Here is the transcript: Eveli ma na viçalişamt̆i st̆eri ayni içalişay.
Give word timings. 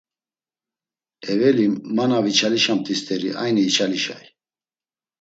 Eveli 1.31 1.65
ma 1.95 2.05
na 2.09 2.19
viçalişamt̆i 2.25 2.95
st̆eri 2.99 3.29
ayni 3.43 3.61
içalişay. 3.69 4.25